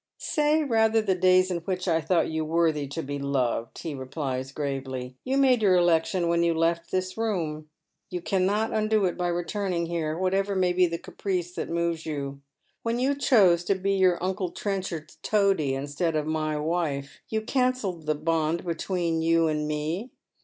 *' 0.09 0.17
Say 0.17 0.63
rather 0.63 0.99
the 0.99 1.15
daj' 1.15 1.41
s 1.41 1.51
in 1.51 1.57
which 1.59 1.87
I 1.87 2.01
thought 2.01 2.27
you 2.31 2.43
worthy 2.43 2.87
to 2.87 3.03
be 3.03 3.19
loved," 3.19 3.77
he 3.83 3.93
replies, 3.93 4.51
gravely. 4.51 5.15
"You 5.23 5.37
made 5.37 5.61
your 5.61 5.75
election 5.75 6.27
when 6.27 6.41
you 6.41 6.55
left 6.55 6.89
this 6.89 7.19
room. 7.19 7.69
You 8.09 8.19
cannot 8.19 8.73
undo 8.73 9.05
it 9.05 9.15
by 9.15 9.27
returning 9.27 9.85
here, 9.85 10.17
whatever 10.17 10.55
may 10.55 10.73
be 10.73 10.87
the 10.87 10.97
caprice 10.97 11.53
that 11.53 11.69
moves 11.69 12.07
you. 12.07 12.41
When 12.81 12.97
you 12.97 13.13
chose 13.13 13.63
to 13.65 13.75
be 13.75 13.91
your 13.93 14.17
uncle 14.23 14.49
Trenchard's 14.49 15.19
toady 15.21 15.75
instead 15.75 16.15
of 16.15 16.25
my 16.25 16.57
wife, 16.57 17.21
you 17.29 17.39
cancelled 17.43 18.07
the 18.07 18.15
bond 18.15 18.65
between 18.65 19.21
you 19.21 19.47
and 19.47 19.67
me. 19.67 20.09